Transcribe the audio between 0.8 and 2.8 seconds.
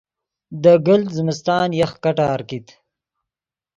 گلت زمستان یخ کٹار کیت